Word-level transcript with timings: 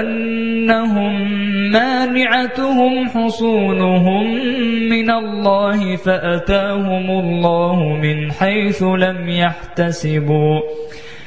أنهم 0.00 1.14
مانعتهم 1.70 3.08
حصونهم 3.08 4.24
من 4.88 5.10
الله 5.10 5.96
فأتاهم 5.96 7.10
الله 7.10 7.76
من 8.02 8.32
حيث 8.32 8.82
لم 8.82 9.28
يحتسبوا 9.28 10.60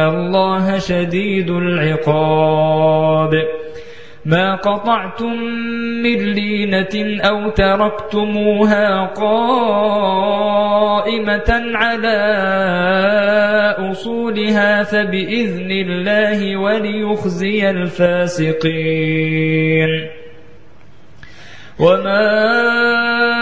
الله 0.00 0.78
شديد 0.78 1.50
العقاب 1.50 3.34
ما 4.24 4.54
قطعتم 4.54 5.42
من 6.02 6.18
لينة 6.18 7.20
أو 7.20 7.50
تركتموها 7.50 9.06
قائمة 9.06 10.12
على 11.74 12.18
أصولها 13.90 14.82
فبإذن 14.82 15.70
الله 15.70 16.56
وليخزي 16.56 17.70
الفاسقين 17.70 18.62
وما 21.78 23.41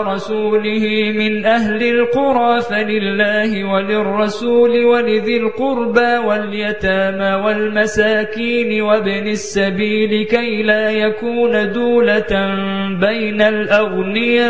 على 0.00 0.14
رسوله 0.14 1.12
من 1.16 1.46
أهل 1.46 1.82
القرى 1.82 2.60
فلله 2.60 3.64
وللرسول 3.64 4.84
ولذي 4.84 5.36
القربى 5.36 6.16
واليتامى 6.26 7.44
والمساكين 7.44 8.82
وابن 8.82 9.28
السبيل 9.28 10.26
كي 10.26 10.62
لا 10.62 10.90
يكون 10.90 11.72
دولة 11.72 12.54
بين 13.00 13.42
الأغنياء 13.42 14.46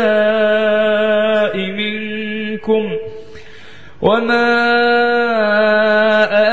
منكم 1.57 2.83
وما 4.01 4.51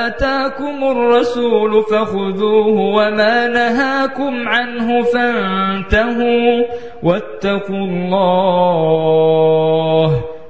آتاكم 0.06 0.84
الرسول 0.84 1.82
فخذوه 1.82 2.80
وما 2.80 3.48
نهاكم 3.48 4.48
عنه 4.48 5.02
فانتهوا 5.02 6.64
واتقوا 7.02 7.84
الله 7.86 8.88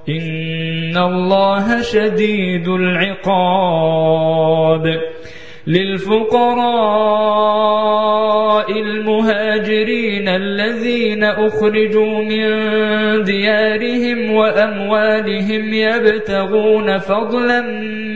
إن 0.09 0.97
الله 0.97 1.83
شديد 1.83 2.69
العقاب 2.69 4.19
للفقراء 5.67 7.19
المهاجرين 8.73 10.29
الذين 10.29 11.25
أخرجوا 11.25 12.23
من 12.23 12.49
ديارهم 13.23 14.33
وأموالهم 14.33 15.75
يبتغون 15.75 16.99
فضلا 16.99 17.61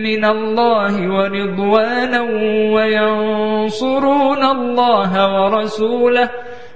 من 0.03 0.25
الله 0.25 1.09
ورضوانا 1.09 2.21
وينصرون 2.75 4.45
الله 4.45 5.43
ورسوله 5.43 6.31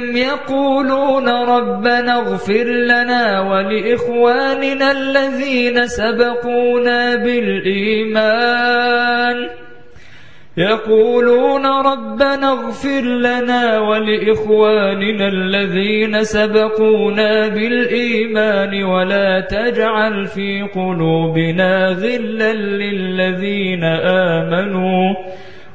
بعدهم 0.00 0.16
يقولون 0.16 1.28
ربنا 1.28 2.18
اغفر 2.18 2.64
لنا 2.64 3.40
ولإخواننا 3.40 4.90
الذين 4.90 5.86
سبقونا 5.86 7.16
بالإيمان 7.16 8.70
يقولون 10.56 11.66
ربنا 11.66 12.52
اغفر 12.52 13.00
لنا 13.00 13.78
ولإخواننا 13.78 15.28
الذين 15.28 16.24
سبقونا 16.24 17.48
بالإيمان 17.48 18.84
ولا 18.84 19.40
تجعل 19.40 20.26
في 20.26 20.62
قلوبنا 20.62 21.88
غلا 21.88 22.52
للذين 22.52 23.84
آمنوا 24.34 25.14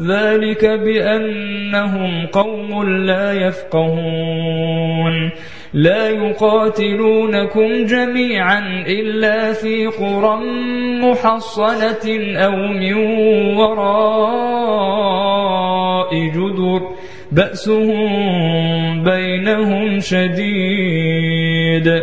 ذلك 0.00 0.64
بأنهم 0.64 2.26
قوم 2.26 2.84
لا 2.84 3.32
يفقهون. 3.32 5.30
لا 5.74 6.08
يقاتلونكم 6.08 7.84
جميعا 7.84 8.84
إلا 8.86 9.52
في 9.52 9.86
قرى 9.86 10.40
محصنة 11.02 12.36
أو 12.36 12.56
من 12.56 12.94
وراء 13.56 14.88
جدر. 16.14 16.82
بأسهم 17.32 18.08
بينهم 19.04 20.00
شديد. 20.00 22.02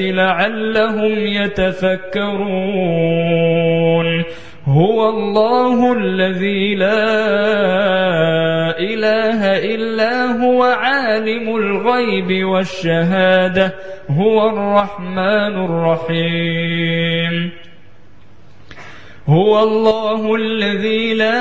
لعلهم 0.00 1.26
يتفكرون. 1.26 2.34
هو 4.64 5.08
الله 5.08 5.92
الذي 5.92 6.74
لا 6.74 7.04
إله 8.78 9.56
إلا 9.74 10.44
هو 10.44 10.62
عالم 10.62 11.56
الغيب 11.56 12.44
والشهادة. 12.44 13.74
هو 14.10 14.48
الرحمن 14.48 15.64
الرحيم. 15.64 17.50
هو 19.28 19.62
الله 19.62 20.34
الذي 20.34 21.14
لا 21.14 21.40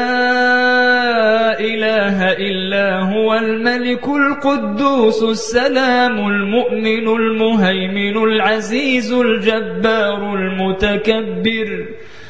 إله 1.59 2.31
إلا 2.31 2.99
هو 2.99 3.33
الملك 3.33 4.07
القدوس 4.07 5.23
السلام 5.23 6.27
المؤمن 6.27 7.07
المهيمن 7.07 8.23
العزيز 8.23 9.13
الجبار 9.13 10.35
المتكبر. 10.35 11.85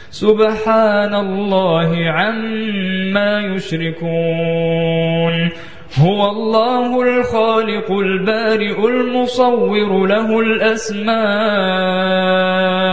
سبحان 0.09 1.15
الله 1.15 2.09
عما 2.09 3.39
يشركون. 3.39 5.33
هو 5.99 6.31
الله 6.31 7.01
الخالق 7.01 7.91
البارئ 7.91 8.87
المصور 8.87 10.07
له 10.07 10.39
الأسماء. 10.39 12.92